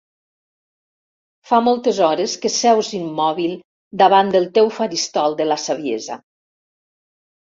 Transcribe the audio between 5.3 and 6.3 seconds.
de la saviesa.